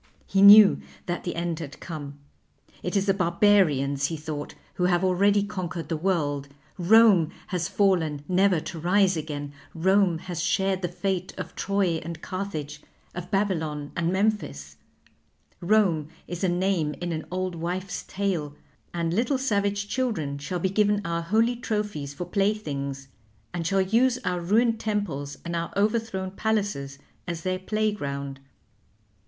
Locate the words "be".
20.57-20.69